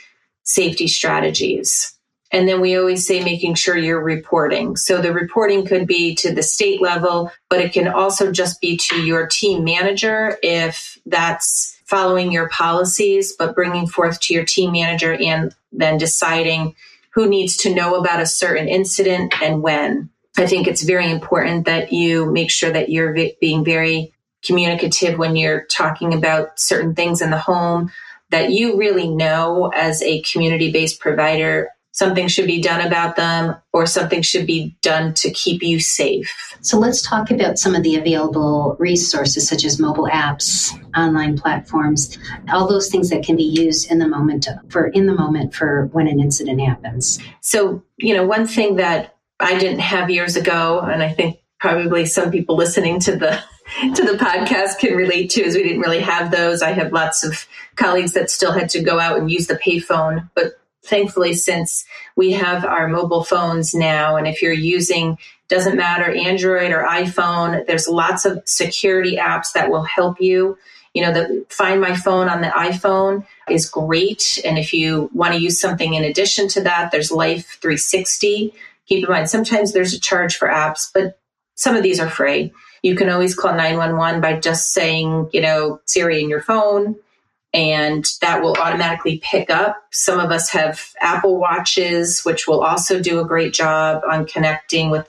safety 0.52 0.88
strategies. 0.88 1.94
And 2.32 2.48
then 2.48 2.62
we 2.62 2.78
always 2.78 3.06
say 3.06 3.24
making 3.24 3.56
sure 3.56 3.78
you're 3.78 4.04
reporting. 4.04 4.78
So 4.78 5.02
the 5.02 5.14
reporting 5.14 5.66
could 5.66 5.86
be 5.86 6.16
to 6.16 6.34
the 6.34 6.44
state 6.44 6.82
level, 6.82 7.32
but 7.50 7.60
it 7.60 7.74
can 7.74 7.88
also 7.88 8.32
just 8.32 8.62
be 8.62 8.78
to 8.90 9.02
your 9.02 9.28
team 9.28 9.64
manager 9.64 10.38
if 10.42 10.98
that's 11.06 11.78
following 11.86 12.32
your 12.32 12.48
policies, 12.48 13.34
but 13.38 13.54
bringing 13.54 13.86
forth 13.86 14.20
to 14.22 14.34
your 14.34 14.46
team 14.46 14.72
manager 14.72 15.14
and 15.14 15.54
then 15.74 15.98
deciding 15.98 16.74
who 17.14 17.28
needs 17.28 17.58
to 17.58 17.76
know 17.76 17.96
about 17.96 18.22
a 18.22 18.26
certain 18.26 18.70
incident 18.70 19.34
and 19.42 19.62
when. 19.62 20.10
I 20.38 20.48
think 20.48 20.68
it's 20.68 20.84
very 20.84 21.12
important 21.12 21.66
that 21.66 21.92
you 21.92 22.32
make 22.32 22.50
sure 22.50 22.72
that 22.72 22.88
you're 22.88 23.14
being 23.42 23.66
very 23.66 24.14
communicative 24.42 25.20
when 25.20 25.36
you're 25.36 25.66
talking 25.66 26.14
about 26.14 26.58
certain 26.58 26.96
things 26.96 27.22
in 27.22 27.30
the 27.30 27.38
home 27.38 27.92
that 28.32 28.52
you 28.52 28.78
really 28.78 29.08
know 29.08 29.72
as 29.76 30.02
a 30.02 30.22
community 30.24 30.72
based 30.72 31.00
provider 31.00 31.70
something 31.92 32.28
should 32.28 32.48
be 32.48 32.62
done 32.62 32.86
about 32.86 33.16
them 33.16 33.56
or 33.74 33.86
something 33.86 34.22
should 34.22 34.48
be 34.48 34.76
done 34.82 35.14
to 35.14 35.30
keep 35.32 35.62
you 35.62 35.80
safe. 35.80 36.34
So 36.62 36.80
let's 36.80 37.02
talk 37.02 37.32
about 37.32 37.60
some 37.60 37.76
of 37.76 37.84
the 37.84 37.96
available 37.96 38.76
resources 38.80 39.48
such 39.48 39.66
as 39.66 39.80
mobile 39.80 40.08
apps, 40.08 40.74
online 40.98 41.38
platforms, 41.38 42.18
all 42.50 42.68
those 42.68 42.90
things 42.90 43.10
that 43.10 43.24
can 43.24 43.36
be 43.36 43.44
used 43.44 43.92
in 43.92 44.00
the 44.00 44.08
moment 44.08 44.48
for 44.70 44.88
in 44.88 45.06
the 45.06 45.14
moment 45.14 45.54
for 45.54 45.88
when 45.92 46.08
an 46.08 46.20
incident 46.20 46.62
happens. 46.62 47.20
So, 47.42 47.84
you 47.98 48.16
know, 48.16 48.26
one 48.26 48.48
thing 48.48 48.78
that 48.78 49.18
I 49.40 49.58
didn't 49.60 49.80
have 49.80 50.10
years 50.10 50.36
ago 50.36 50.80
and 50.80 51.04
I 51.04 51.10
think 51.10 51.40
probably 51.60 52.06
some 52.06 52.32
people 52.32 52.56
listening 52.56 53.00
to 53.02 53.16
the 53.16 53.44
to 53.80 54.04
the 54.04 54.18
podcast 54.18 54.80
can 54.80 54.96
relate 54.96 55.30
to 55.32 55.42
is 55.42 55.56
we 55.56 55.64
didn't 55.64 55.82
really 55.82 56.02
have 56.02 56.32
those. 56.32 56.62
I 56.62 56.72
have 56.72 56.92
lots 56.92 57.24
of 57.24 57.48
colleagues 57.76 58.14
that 58.14 58.30
still 58.30 58.52
had 58.52 58.70
to 58.70 58.84
go 58.84 59.00
out 59.00 59.18
and 59.18 59.32
use 59.32 59.48
the 59.48 59.56
payphone, 59.56 60.30
but 60.36 60.54
thankfully 60.84 61.34
since 61.34 61.86
we 62.16 62.32
have 62.32 62.66
our 62.66 62.88
mobile 62.88 63.24
phones 63.24 63.74
now 63.74 64.16
and 64.16 64.28
if 64.28 64.42
you're 64.42 64.52
using 64.52 65.16
doesn't 65.48 65.78
matter 65.78 66.12
android 66.12 66.72
or 66.72 66.88
iphone 66.88 67.66
there's 67.68 67.88
lots 67.88 68.26
of 68.26 68.42
security 68.46 69.18
apps 69.18 69.54
that 69.54 69.70
will 69.70 69.84
help 69.84 70.20
you. 70.20 70.58
You 70.94 71.04
know 71.04 71.14
the 71.14 71.46
find 71.50 71.80
my 71.80 71.96
phone 71.96 72.28
on 72.28 72.42
the 72.42 72.48
iphone 72.48 73.26
is 73.50 73.70
great 73.70 74.42
and 74.44 74.58
if 74.58 74.74
you 74.74 75.10
want 75.14 75.34
to 75.34 75.40
use 75.40 75.60
something 75.60 75.94
in 75.94 76.04
addition 76.04 76.48
to 76.50 76.62
that 76.64 76.92
there's 76.92 77.12
life 77.12 77.58
360 77.62 78.54
keep 78.88 79.06
in 79.06 79.10
mind 79.10 79.30
sometimes 79.30 79.72
there's 79.72 79.94
a 79.94 80.00
charge 80.00 80.36
for 80.36 80.50
apps 80.50 80.90
but 80.94 81.20
some 81.56 81.76
of 81.76 81.84
these 81.84 82.00
are 82.00 82.10
free 82.10 82.52
You 82.82 82.96
can 82.96 83.10
always 83.10 83.36
call 83.36 83.54
911 83.54 84.22
by 84.22 84.40
just 84.40 84.74
saying, 84.74 85.30
you 85.34 85.42
know, 85.42 85.82
Siri 85.86 86.22
in 86.22 86.30
your 86.30 86.42
phone, 86.42 86.96
and 87.54 88.06
that 88.22 88.42
will 88.42 88.56
automatically 88.56 89.22
pick 89.24 89.50
up. 89.50 89.78
Some 89.92 90.20
of 90.20 90.32
us 90.32 90.50
have 90.50 90.82
Apple 91.00 91.38
Watches, 91.38 92.22
which 92.22 92.48
will 92.48 92.64
also 92.64 93.00
do 93.00 93.20
a 93.20 93.28
great 93.28 93.54
job 93.54 94.02
on 94.10 94.26
connecting 94.26 94.90
with 94.90 95.08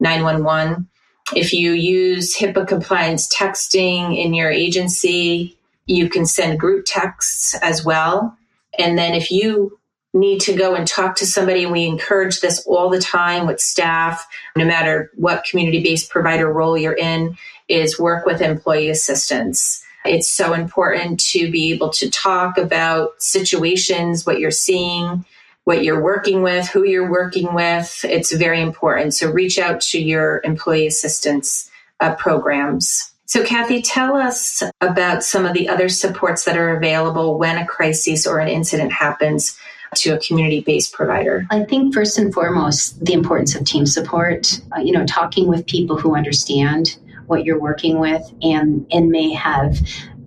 911. 0.00 0.88
If 1.34 1.52
you 1.52 1.72
use 1.72 2.36
HIPAA 2.36 2.68
compliance 2.68 3.34
texting 3.34 4.22
in 4.22 4.34
your 4.34 4.50
agency, 4.50 5.56
you 5.86 6.08
can 6.08 6.26
send 6.26 6.60
group 6.60 6.84
texts 6.86 7.54
as 7.62 7.84
well. 7.84 8.36
And 8.78 8.98
then 8.98 9.14
if 9.14 9.30
you 9.30 9.78
need 10.14 10.40
to 10.42 10.54
go 10.54 10.74
and 10.74 10.86
talk 10.86 11.16
to 11.16 11.26
somebody, 11.26 11.66
we 11.66 11.84
encourage 11.84 12.40
this 12.40 12.64
all 12.66 12.88
the 12.88 13.00
time 13.00 13.46
with 13.46 13.60
staff, 13.60 14.26
no 14.56 14.64
matter 14.64 15.10
what 15.16 15.44
community 15.44 15.82
based 15.82 16.08
provider 16.08 16.50
role 16.50 16.78
you're 16.78 16.96
in, 16.96 17.36
is 17.68 17.98
work 17.98 18.24
with 18.24 18.40
employee 18.40 18.88
assistance. 18.88 19.82
It's 20.04 20.28
so 20.28 20.52
important 20.52 21.18
to 21.30 21.50
be 21.50 21.72
able 21.72 21.90
to 21.90 22.10
talk 22.10 22.58
about 22.58 23.20
situations, 23.20 24.24
what 24.24 24.38
you're 24.38 24.50
seeing, 24.50 25.24
what 25.64 25.82
you're 25.82 26.02
working 26.02 26.42
with, 26.42 26.68
who 26.68 26.84
you're 26.84 27.10
working 27.10 27.54
with. 27.54 28.04
It's 28.04 28.32
very 28.32 28.60
important. 28.60 29.14
So 29.14 29.30
reach 29.30 29.58
out 29.58 29.80
to 29.80 30.00
your 30.00 30.42
employee 30.44 30.86
assistance 30.86 31.70
uh, 32.00 32.14
programs. 32.16 33.10
So, 33.26 33.42
Kathy, 33.42 33.80
tell 33.80 34.16
us 34.16 34.62
about 34.82 35.24
some 35.24 35.46
of 35.46 35.54
the 35.54 35.68
other 35.68 35.88
supports 35.88 36.44
that 36.44 36.58
are 36.58 36.76
available 36.76 37.38
when 37.38 37.56
a 37.56 37.66
crisis 37.66 38.26
or 38.26 38.38
an 38.38 38.48
incident 38.48 38.92
happens 38.92 39.58
to 39.96 40.10
a 40.10 40.18
community 40.18 40.60
based 40.60 40.92
provider? 40.92 41.46
I 41.50 41.64
think 41.64 41.94
first 41.94 42.18
and 42.18 42.32
foremost, 42.32 43.04
the 43.04 43.12
importance 43.12 43.54
of 43.54 43.64
team 43.64 43.86
support. 43.86 44.60
Uh, 44.76 44.80
you 44.80 44.92
know, 44.92 45.04
talking 45.06 45.48
with 45.48 45.66
people 45.66 45.98
who 45.98 46.14
understand 46.14 46.98
what 47.26 47.44
you're 47.44 47.60
working 47.60 47.98
with 47.98 48.22
and 48.42 48.86
and 48.90 49.10
may 49.10 49.32
have 49.32 49.78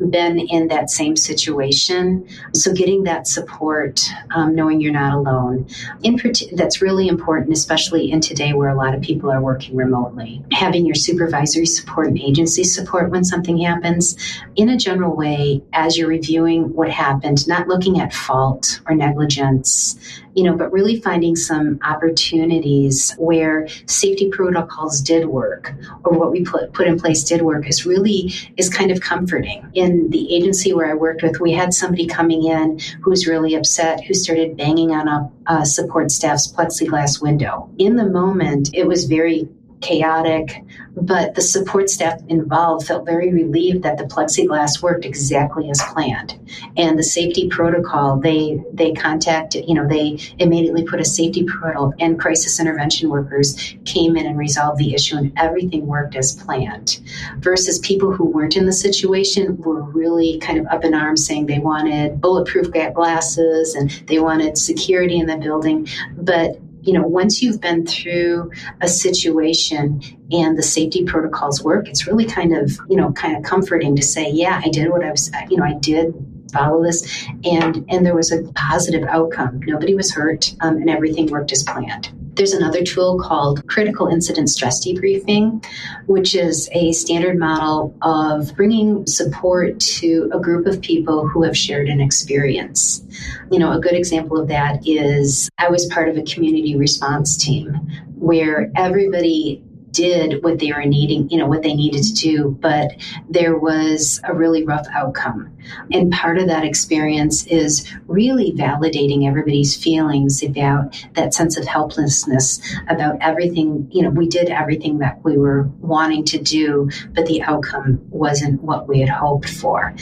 been 0.10 0.40
in 0.40 0.68
that 0.68 0.90
same 0.90 1.16
situation. 1.16 2.28
So 2.54 2.74
getting 2.74 3.04
that 3.04 3.28
support, 3.28 4.02
um, 4.36 4.56
knowing 4.56 4.82
you're 4.82 4.94
not 4.94 5.14
alone, 5.14 5.68
in 6.04 6.18
that's 6.54 6.82
really 6.82 7.08
important, 7.08 7.54
especially 7.54 8.12
in 8.12 8.22
today 8.22 8.54
where 8.54 8.70
a 8.70 8.76
lot 8.76 8.94
of 8.94 9.02
people 9.02 9.32
are 9.32 9.42
working 9.42 9.76
remotely. 9.76 10.44
Having 10.52 10.86
your 10.86 10.96
supervisory 10.96 11.66
support 11.66 12.08
and 12.08 12.20
agency 12.20 12.64
support 12.64 13.12
when 13.12 13.24
something 13.24 13.58
happens, 13.58 14.18
in 14.56 14.70
a 14.70 14.78
general 14.78 15.16
way, 15.16 15.64
as 15.74 15.98
you're 15.98 16.08
reviewing 16.08 16.74
what 16.74 16.90
happened, 16.90 17.48
not 17.48 17.68
looking 17.68 18.00
at 18.00 18.14
fault 18.14 18.82
or 18.88 18.96
negligence, 18.96 19.98
you 20.34 20.44
know, 20.44 20.56
but 20.56 20.72
really 20.72 21.00
finding 21.02 21.36
some 21.36 21.80
opportunities 21.84 23.16
where 23.18 23.68
safety 23.88 24.30
protocols 24.30 25.02
did 25.02 25.26
work 25.26 25.74
or 26.04 26.18
what 26.18 26.32
we 26.32 26.44
put, 26.44 26.72
put 26.74 26.88
in 26.88 27.00
place 27.00 27.24
did 27.24 27.42
work 27.42 27.68
is 27.68 27.88
really 27.88 28.32
is 28.56 28.70
kind 28.70 28.92
of 28.92 29.02
comforting. 29.02 29.66
In 29.74 29.87
the 30.10 30.36
agency 30.36 30.74
where 30.74 30.90
I 30.90 30.94
worked 30.94 31.24
with, 31.24 31.40
we 31.40 31.54
had 31.54 31.74
somebody 31.74 32.08
coming 32.08 32.46
in 32.46 32.80
who 33.02 33.10
was 33.10 33.28
really 33.28 33.56
upset, 33.56 34.04
who 34.04 34.14
started 34.14 34.58
banging 34.58 34.92
on 34.92 35.08
a, 35.08 35.32
a 35.48 35.66
support 35.66 36.12
staff's 36.12 36.52
plexiglass 36.52 37.22
window. 37.22 37.70
In 37.78 37.96
the 37.96 38.06
moment, 38.06 38.70
it 38.74 38.88
was 38.88 39.06
very 39.06 39.48
chaotic, 39.82 40.64
but 40.96 41.36
the 41.36 41.42
support 41.42 41.90
staff 41.90 42.20
involved 42.28 42.88
felt 42.88 43.06
very 43.06 43.32
relieved 43.32 43.84
that 43.84 43.98
the 43.98 44.06
plexiglass 44.06 44.82
worked 44.82 45.06
exactly 45.06 45.70
as 45.70 45.82
planned. 45.94 46.40
And 46.76 46.98
the 46.98 47.04
safety 47.04 47.48
protocol, 47.50 48.20
they 48.20 48.64
they 48.74 48.94
contacted, 48.94 49.66
you 49.68 49.76
know, 49.76 49.88
they 49.88 50.20
immediately 50.40 50.84
put 50.84 51.00
a 51.00 51.06
safety 51.06 51.44
protocol 51.44 51.94
and 52.00 52.20
crisis 52.20 52.60
intervention 52.60 53.10
workers 53.10 53.76
came 53.86 54.18
in 54.18 54.26
and 54.26 54.38
resolved 54.38 54.80
the 54.80 54.96
issue 54.96 55.18
and 55.18 55.32
everything 55.38 55.86
worked 55.86 56.16
as 56.16 56.36
planned. 56.36 57.00
Versus 57.38 57.80
people 57.80 58.12
who 58.12 58.26
weren't 58.26 58.58
in 58.58 58.66
the 58.66 58.74
situation 58.74 59.58
were 59.58 59.82
really 59.82 60.40
kind 60.40 60.60
of 60.60 60.66
up 60.68 60.84
in 60.84 60.94
arms 60.94 61.26
saying 61.26 61.46
they 61.46 61.60
wanted 61.60 62.20
bulletproof 62.20 62.72
glasses 62.94 63.76
and 63.76 63.92
they 64.08 64.20
wanted 64.20 64.58
security 64.58 65.20
in 65.20 65.28
the 65.28 65.38
building. 65.38 65.88
But 66.18 66.60
you 66.88 66.94
know, 66.94 67.06
once 67.06 67.42
you've 67.42 67.60
been 67.60 67.86
through 67.86 68.50
a 68.82 68.88
situation 68.88 70.02
and 70.32 70.58
the 70.58 70.64
safety 70.64 71.04
protocols 71.04 71.62
work, 71.62 71.90
it's 71.90 72.08
really 72.08 72.26
kind 72.26 72.56
of, 72.56 72.80
you 72.90 72.96
know, 72.96 73.12
kind 73.12 73.36
of 73.36 73.44
comforting 73.44 73.96
to 73.98 74.02
say, 74.02 74.32
yeah, 74.32 74.62
I 74.64 74.70
did 74.70 74.90
what 74.90 75.04
I 75.04 75.12
was, 75.12 75.30
you 75.50 75.58
know, 75.58 75.66
I 75.66 75.74
did 75.74 76.16
follow 76.54 76.82
this. 76.82 77.28
And 77.44 77.86
and 77.90 78.06
there 78.06 78.16
was 78.16 78.32
a 78.32 78.44
positive 78.54 79.04
outcome. 79.04 79.60
Nobody 79.66 79.96
was 79.96 80.14
hurt 80.14 80.56
um, 80.62 80.78
and 80.78 80.90
everything 80.90 81.28
worked 81.28 81.52
as 81.52 81.64
planned 81.64 82.17
there's 82.38 82.54
another 82.54 82.84
tool 82.84 83.20
called 83.20 83.68
Critical 83.68 84.08
Incident 84.08 84.50
Stress 84.50 84.86
Debriefing, 84.86 85.66
which 86.06 86.36
is 86.36 86.70
a 86.72 86.94
standard 86.94 87.38
model 87.38 87.96
of 88.04 88.56
bringing 88.56 89.06
support 89.08 89.80
to 89.80 90.30
a 90.34 90.40
group 90.40 90.68
of 90.68 90.80
people 90.82 91.28
who 91.28 91.44
have 91.44 91.58
shared 91.58 91.90
an 91.90 92.00
experience. 92.00 93.04
You 93.52 93.60
know, 93.60 93.72
a 93.72 93.80
good 93.80 93.94
example 93.94 94.40
of 94.40 94.48
that 94.50 94.88
is 94.88 95.50
I 95.58 95.70
was 95.70 95.88
part 95.88 96.10
of 96.10 96.18
a 96.18 96.24
community 96.24 96.76
response 96.76 97.36
team 97.36 97.74
where 98.16 98.72
everybody 98.76 99.64
did 99.98 100.44
what 100.44 100.60
they 100.60 100.72
were 100.72 100.86
needing, 100.86 101.28
you 101.30 101.38
know, 101.40 101.48
what 101.48 101.64
they 101.64 101.74
needed 101.74 102.04
to 102.04 102.14
do, 102.14 102.58
but 102.62 102.92
there 103.28 103.58
was 103.58 104.22
a 104.24 104.34
really 104.34 104.64
rough 104.64 104.86
outcome. 104.94 105.52
And 105.92 106.12
part 106.12 106.38
of 106.38 106.48
that 106.48 106.64
experience 106.64 107.48
is 107.48 107.92
really 108.06 108.54
validating 108.54 109.28
everybody's 109.28 109.76
feelings 109.76 110.44
about 110.44 110.96
that 111.16 111.34
sense 111.34 111.58
of 111.58 111.66
helplessness, 111.66 112.62
about 112.88 113.18
everything, 113.22 113.90
you 113.92 114.04
know, 114.04 114.12
we 114.12 114.28
did 114.28 114.50
everything 114.50 115.00
that 115.00 115.24
we 115.24 115.36
were 115.36 115.64
wanting 115.80 116.24
to 116.26 116.38
do, 116.38 116.90
but 117.16 117.26
the 117.26 117.42
outcome 117.42 118.00
wasn't 118.12 118.62
what 118.62 118.88
we 118.88 119.00
had 119.00 119.10
hoped 119.10 119.50
for. 119.50 119.96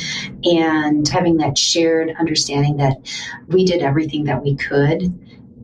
And 0.43 1.07
having 1.07 1.37
that 1.37 1.57
shared 1.57 2.13
understanding 2.19 2.77
that 2.77 2.97
we 3.47 3.65
did 3.65 3.81
everything 3.81 4.25
that 4.25 4.43
we 4.43 4.55
could 4.57 5.13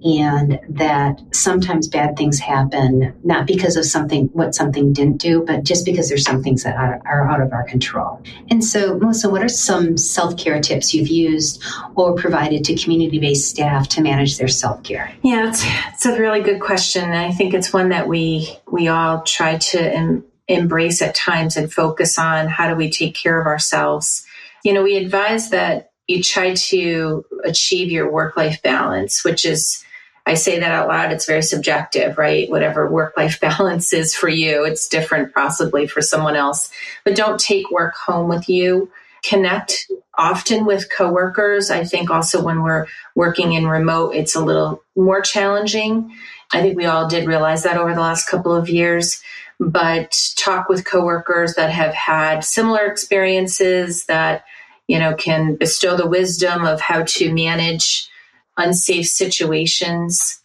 and 0.04 0.60
that 0.70 1.22
sometimes 1.32 1.88
bad 1.88 2.18
things 2.18 2.40
happen 2.40 3.14
not 3.24 3.46
because 3.46 3.76
of 3.76 3.86
something 3.86 4.26
what 4.34 4.56
something 4.56 4.94
didn't 4.94 5.18
do 5.18 5.44
but 5.46 5.64
just 5.64 5.86
because 5.86 6.10
there's 6.10 6.24
some 6.24 6.42
things 6.42 6.64
that 6.64 6.76
are, 6.76 7.02
are 7.06 7.30
out 7.30 7.42
of 7.42 7.54
our 7.54 7.64
control. 7.64 8.22
And 8.50 8.64
so 8.64 8.98
melissa 8.98 9.30
what 9.30 9.44
are 9.44 9.50
some 9.50 9.98
self-care 9.98 10.62
tips 10.62 10.94
you've 10.94 11.10
used 11.10 11.64
or 11.96 12.16
provided 12.16 12.64
to 12.66 12.76
community-based 12.76 13.50
staff 13.50 13.88
to 13.90 14.02
manage 14.02 14.38
their 14.38 14.48
self-care? 14.48 15.14
Yeah 15.22 15.50
it's, 15.50 15.64
it's 15.94 16.06
a 16.06 16.20
really 16.20 16.42
good 16.42 16.62
question 16.62 17.12
i 17.12 17.32
think 17.32 17.54
it's 17.54 17.74
one 17.74 17.90
that 17.90 18.08
we 18.08 18.58
we 18.72 18.88
all 18.88 19.22
try 19.22 19.58
to 19.58 19.80
em, 19.80 20.24
embrace 20.48 21.02
at 21.02 21.16
times 21.16 21.58
and 21.58 21.72
focus 21.72 22.18
on 22.18 22.48
how 22.48 22.70
do 22.70 22.76
we 22.76 22.90
take 22.90 23.16
care 23.16 23.40
of 23.40 23.48
ourselves. 23.48 24.26
You 24.64 24.74
know 24.74 24.84
we 24.84 24.98
advise 24.98 25.50
that 25.50 25.92
you 26.08 26.22
try 26.22 26.54
to 26.54 27.26
achieve 27.44 27.92
your 27.92 28.12
work 28.12 28.36
life 28.36 28.62
balance 28.62 29.24
which 29.24 29.46
is 29.46 29.84
I 30.26 30.36
say 30.36 30.60
that 30.60 30.72
out 30.72 30.88
loud, 30.88 31.12
it's 31.12 31.26
very 31.26 31.42
subjective, 31.42 32.18
right? 32.18 32.50
Whatever 32.50 32.90
work 32.90 33.16
life 33.18 33.40
balance 33.42 33.94
is 33.94 34.16
for 34.16 34.30
you, 34.30 34.64
it's 34.66 34.88
different 34.88 35.34
possibly 35.34 35.88
for 35.88 36.02
someone 36.02 36.36
else. 36.36 36.72
But 37.04 37.16
don't 37.16 37.40
take 37.40 37.72
work 37.72 37.96
home 37.96 38.30
with 38.30 38.50
you. 38.50 38.92
Connect 39.24 39.88
often 40.18 40.66
with 40.66 40.90
coworkers. 40.90 41.70
I 41.72 41.84
think 41.84 42.10
also 42.10 42.44
when 42.44 42.64
we're 42.64 42.88
working 43.16 43.54
in 43.54 43.68
remote, 43.68 44.16
it's 44.16 44.36
a 44.36 44.44
little 44.44 44.84
more 44.96 45.22
challenging. 45.22 46.16
I 46.54 46.62
think 46.62 46.78
we 46.78 46.86
all 46.86 47.08
did 47.08 47.28
realize 47.28 47.64
that 47.64 47.78
over 47.78 47.94
the 47.94 48.02
last 48.02 48.28
couple 48.28 48.54
of 48.54 48.70
years. 48.70 49.22
But 49.60 50.18
talk 50.38 50.70
with 50.70 50.86
coworkers 50.86 51.54
that 51.54 51.70
have 51.70 51.94
had 51.94 52.44
similar 52.44 52.86
experiences 52.86 54.06
that, 54.06 54.44
you 54.88 54.98
know, 54.98 55.14
can 55.14 55.56
bestow 55.56 55.96
the 55.96 56.08
wisdom 56.08 56.66
of 56.66 56.82
how 56.82 57.04
to 57.04 57.34
manage 57.34 58.10
unsafe 58.58 59.08
situations. 59.08 60.42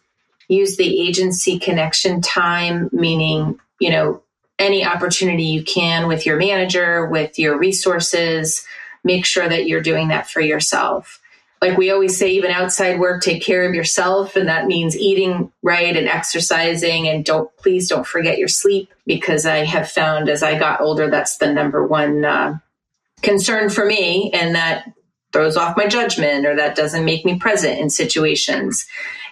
Use 0.49 0.77
the 0.77 1.01
agency 1.07 1.59
connection 1.59 2.21
time, 2.21 2.89
meaning, 2.93 3.59
you 3.81 3.91
know, 3.91 4.23
any 4.59 4.85
opportunity 4.85 5.45
you 5.45 5.63
can 5.63 6.07
with 6.07 6.25
your 6.25 6.37
manager, 6.37 7.07
with 7.07 7.39
your 7.39 7.59
resources. 7.59 8.65
Make 9.05 9.27
sure 9.27 9.49
that 9.49 9.67
you're 9.67 9.83
doing 9.83 10.09
that 10.09 10.31
for 10.31 10.41
yourself. 10.41 11.21
Like 11.63 11.79
we 11.79 11.91
always 11.91 12.17
say, 12.17 12.31
even 12.33 12.51
outside 12.51 13.01
work, 13.01 13.23
take 13.23 13.43
care 13.43 13.67
of 13.69 13.75
yourself. 13.75 14.37
And 14.37 14.49
that 14.49 14.67
means 14.67 14.97
eating 14.97 15.51
right 15.63 15.97
and 15.97 16.07
exercising. 16.07 17.09
And 17.09 17.25
don't, 17.25 17.55
please 17.57 17.89
don't 17.89 18.07
forget 18.07 18.39
your 18.39 18.49
sleep 18.49 18.93
because 19.07 19.47
I 19.47 19.65
have 19.65 19.91
found 19.91 20.29
as 20.29 20.43
I 20.43 20.59
got 20.59 20.81
older, 20.81 21.11
that's 21.11 21.39
the 21.39 21.53
number 21.53 21.85
one 21.85 22.25
uh, 22.25 22.59
concern 23.23 23.71
for 23.71 23.87
me. 23.87 24.31
And 24.33 24.55
that 24.55 24.93
throws 25.37 25.57
off 25.57 25.77
my 25.77 25.87
judgment 25.87 26.47
or 26.47 26.57
that 26.57 26.75
doesn't 26.75 27.05
make 27.05 27.23
me 27.23 27.39
present 27.39 27.79
in 27.79 27.91
situations. 27.91 28.87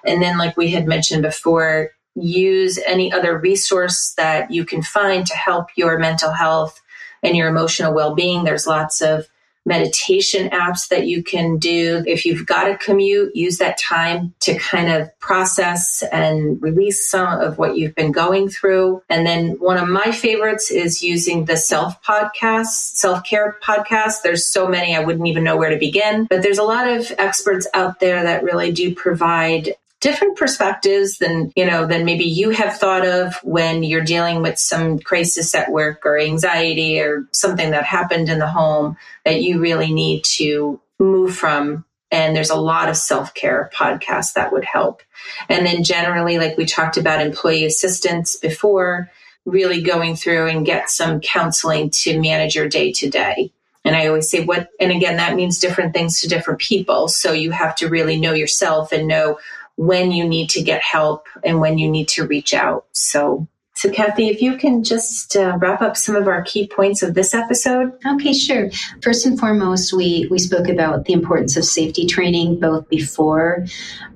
And 0.05 0.21
then, 0.23 0.37
like 0.37 0.55
we 0.55 0.71
had 0.71 0.87
mentioned 0.87 1.23
before, 1.23 1.93
use 2.15 2.79
any 2.87 3.11
other 3.11 3.39
resource 3.39 4.13
that 4.19 4.51
you 4.51 4.67
can 4.67 4.83
find 4.83 5.27
to 5.27 5.35
help 5.35 5.69
your 5.77 5.99
mental 5.99 6.31
health 6.31 6.79
and 7.23 7.35
your 7.35 7.49
emotional 7.49 7.95
well 7.95 8.15
being. 8.15 8.45
There's 8.45 8.67
lots 8.67 9.01
of 9.01 9.27
meditation 9.65 10.51
apps 10.51 10.89
that 10.89 11.07
you 11.07 11.23
can 11.23 11.59
do. 11.59 12.03
If 12.07 12.27
you've 12.27 12.47
got 12.47 12.71
a 12.71 12.77
commute, 12.77 13.35
use 13.35 13.59
that 13.59 13.79
time 13.79 14.35
to 14.41 14.59
kind 14.59 14.91
of 14.91 15.09
process 15.21 16.03
and 16.13 16.61
release 16.63 17.09
some 17.09 17.41
of 17.41 17.59
what 17.59 17.77
you've 17.77 17.95
been 17.95 18.13
going 18.13 18.49
through. 18.49 19.03
And 19.09 19.27
then 19.27 19.53
one 19.59 19.79
of 19.79 19.89
my 19.89 20.13
favorites 20.13 20.71
is 20.71 21.03
using 21.03 21.47
the 21.47 21.57
self 21.57 22.03
podcast, 22.03 22.97
self 22.97 23.25
care 23.25 23.57
podcast. 23.63 24.23
There's 24.23 24.47
so 24.47 24.69
many, 24.69 24.97
I 24.97 25.01
wouldn't 25.01 25.27
even 25.27 25.45
know 25.45 25.57
where 25.57 25.71
to 25.71 25.79
begin, 25.79 26.27
but 26.29 26.43
there's 26.43 26.59
a 26.59 26.63
lot 26.63 26.89
of 26.89 27.11
experts 27.19 27.67
out 27.75 28.01
there 28.01 28.23
that 28.23 28.43
really 28.43 28.73
do 28.73 28.95
provide 28.95 29.75
different 30.05 30.37
perspectives 30.37 31.17
than 31.17 31.51
you 31.57 31.65
know 31.65 31.87
than 31.87 32.05
maybe 32.05 32.25
you 32.25 32.51
have 32.51 32.77
thought 32.77 33.07
of 33.07 33.37
when 33.43 33.83
you're 33.83 34.05
dealing 34.05 34.43
with 34.43 34.59
some 34.59 34.99
crisis 34.99 35.55
at 35.55 35.73
work 35.73 36.05
or 36.05 36.19
anxiety 36.19 37.01
or 37.01 37.27
something 37.33 37.71
that 37.71 37.85
happened 37.85 38.29
in 38.29 38.39
the 38.39 38.47
home 38.47 38.99
that 39.25 39.41
you 39.41 39.59
really 39.59 39.95
need 39.95 40.23
to 40.23 40.79
move 40.99 41.35
from. 41.35 41.87
And 42.11 42.37
there's 42.37 42.51
a 42.51 42.55
lot 42.55 42.91
of 42.91 42.99
self-care 42.99 43.71
podcasts 43.75 44.35
that 44.35 44.53
would 44.53 44.67
help. 44.67 45.01
And 45.49 45.65
then 45.65 45.83
generally 45.83 46.37
like 46.37 46.59
we 46.59 46.67
talked 46.67 46.99
about 46.99 47.23
employee 47.23 47.65
assistance 47.65 48.37
before 48.37 49.11
really 49.47 49.81
going 49.81 50.17
through 50.17 50.49
and 50.49 50.67
get 50.67 50.91
some 50.91 51.21
counseling 51.21 51.89
to 51.91 52.21
manage 52.21 52.55
your 52.55 52.69
day 52.69 52.93
to 52.93 53.09
day. 53.09 53.51
And 53.87 53.97
I 53.97 54.07
always 54.07 54.31
say 54.31 54.45
what, 54.45 54.69
and 54.79 54.93
again, 54.93 55.17
that 55.17 55.35
means 55.35 55.59
different 55.59 55.95
things 55.95 56.21
to 56.21 56.29
different 56.29 56.61
people. 56.61 57.09
So 57.09 57.33
you 57.33 57.51
have 57.51 57.75
to 57.77 57.89
really 57.89 58.21
know 58.21 58.33
yourself 58.33 58.93
and 58.93 59.09
know 59.09 59.39
when 59.77 60.13
you 60.13 60.27
need 60.29 60.51
to 60.51 60.63
get 60.63 60.83
help 60.83 61.27
and 61.43 61.61
when 61.61 61.79
you 61.79 61.91
need 61.91 62.09
to 62.09 62.27
reach 62.27 62.55
out. 62.55 62.87
So 62.93 63.49
so, 63.85 63.91
Kathy, 63.91 64.29
if 64.29 64.41
you 64.41 64.57
can 64.57 64.83
just 64.83 65.37
uh, 65.37 65.59
wrap 65.59 65.83
up 65.83 65.95
some 65.95 66.17
of 66.17 66.27
our 66.27 66.41
key 66.41 66.67
points 66.67 67.03
of 67.03 67.13
this 67.13 67.35
episode. 67.35 67.93
Okay, 68.07 68.33
sure. 68.33 68.71
First 69.03 69.27
and 69.27 69.39
foremost, 69.39 69.93
we, 69.93 70.27
we 70.31 70.39
spoke 70.39 70.71
about 70.71 71.05
the 71.05 71.13
importance 71.13 71.59
of 71.59 71.67
safety 71.67 72.07
training 72.07 72.61
both 72.61 72.89
before 72.89 73.67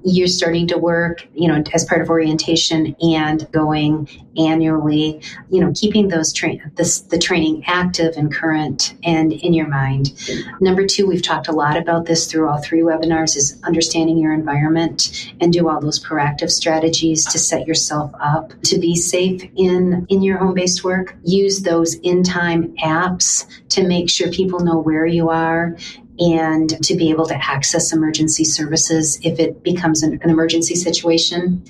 you're 0.05 0.29
starting 0.29 0.67
to 0.69 0.79
work, 0.79 1.27
you 1.35 1.49
know, 1.49 1.63
as 1.75 1.85
part 1.85 2.01
of 2.01 2.09
orientation 2.09 2.97
and 3.01 3.51
going 3.53 4.09
annually, 4.39 5.21
you 5.51 5.61
know, 5.61 5.73
keeping 5.75 6.09
those 6.09 6.33
train 6.33 6.63
this 6.77 7.01
the 7.01 7.19
training 7.19 7.65
active 7.67 8.17
and 8.17 8.33
current 8.33 8.95
and 9.03 9.33
in 9.33 9.53
your 9.53 9.67
mind. 9.67 10.13
Number 10.61 10.87
two, 10.87 11.07
we've 11.07 11.23
talked 11.23 11.49
a 11.49 11.53
lot 11.53 11.77
about 11.77 12.07
this 12.07 12.31
through 12.31 12.49
all 12.49 12.63
three 12.63 12.81
webinars 12.81 13.37
is 13.37 13.61
understanding 13.65 14.19
your 14.19 14.33
environment 14.33 15.33
and 15.41 15.53
do 15.53 15.69
all 15.69 15.81
those 15.81 16.03
proactive 16.03 16.51
strategies 16.51 17.25
to 17.27 17.39
set 17.39 17.67
yourself 17.67 18.13
up 18.21 18.53
to 18.63 18.79
be 18.79 18.95
safe 18.95 19.43
in 19.59 20.07
in 20.09 20.23
your 20.23 20.39
home-based 20.39 20.85
work 20.85 21.17
use 21.25 21.63
those 21.63 21.95
in-time 21.97 22.75
apps 22.77 23.45
to 23.69 23.87
make 23.87 24.09
sure 24.09 24.31
people 24.31 24.61
know 24.61 24.79
where 24.79 25.05
you 25.05 25.29
are 25.29 25.77
and 26.21 26.83
to 26.83 26.97
be 26.97 27.11
able 27.11 27.27
to 27.27 27.35
access 27.35 27.93
emergency 27.93 28.45
services 28.45 29.21
if 29.23 29.39
it 29.39 29.63
becomes 29.63 30.03
an, 30.03 30.19
an 30.23 30.31
emergency 30.31 30.75
situation. 30.75 31.63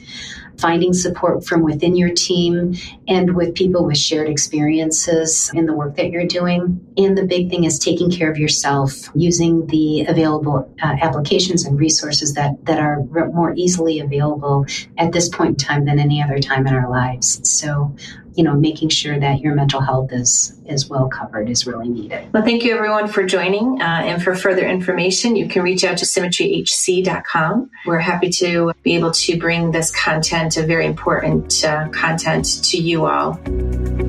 Finding 0.58 0.92
support 0.92 1.44
from 1.44 1.62
within 1.62 1.94
your 1.94 2.10
team 2.10 2.74
and 3.08 3.34
with 3.34 3.54
people 3.54 3.84
with 3.84 3.96
shared 3.96 4.28
experiences 4.28 5.50
in 5.54 5.66
the 5.66 5.72
work 5.72 5.96
that 5.96 6.10
you're 6.10 6.26
doing. 6.26 6.84
And 6.96 7.16
the 7.16 7.24
big 7.24 7.48
thing 7.48 7.64
is 7.64 7.78
taking 7.78 8.10
care 8.10 8.30
of 8.30 8.38
yourself 8.38 8.92
using 9.14 9.66
the 9.66 10.04
available 10.06 10.70
uh, 10.82 10.96
applications 11.00 11.64
and 11.64 11.78
resources 11.78 12.34
that, 12.34 12.64
that 12.66 12.78
are 12.78 13.02
more 13.32 13.54
easily 13.56 13.98
available 14.00 14.66
at 14.98 15.12
this 15.12 15.28
point 15.28 15.50
in 15.50 15.56
time 15.56 15.84
than 15.86 15.98
any 15.98 16.22
other 16.22 16.38
time 16.38 16.66
in 16.66 16.74
our 16.74 16.90
lives. 16.90 17.40
So 17.48 17.96
you 18.38 18.44
know, 18.44 18.54
making 18.54 18.88
sure 18.88 19.18
that 19.18 19.40
your 19.40 19.56
mental 19.56 19.80
health 19.80 20.12
is 20.12 20.56
is 20.64 20.88
well 20.88 21.08
covered 21.08 21.50
is 21.50 21.66
really 21.66 21.88
needed. 21.88 22.32
Well, 22.32 22.44
thank 22.44 22.62
you 22.62 22.72
everyone 22.72 23.08
for 23.08 23.24
joining. 23.24 23.82
Uh, 23.82 24.02
and 24.04 24.22
for 24.22 24.36
further 24.36 24.64
information, 24.64 25.34
you 25.34 25.48
can 25.48 25.62
reach 25.62 25.82
out 25.82 25.98
to 25.98 26.04
simitreehc.com. 26.04 27.68
We're 27.84 27.98
happy 27.98 28.30
to 28.30 28.72
be 28.84 28.94
able 28.94 29.10
to 29.10 29.38
bring 29.38 29.72
this 29.72 29.90
content, 29.90 30.56
a 30.56 30.64
very 30.64 30.86
important 30.86 31.64
uh, 31.64 31.88
content, 31.88 32.62
to 32.62 32.80
you 32.98 33.06
all. 33.06 34.07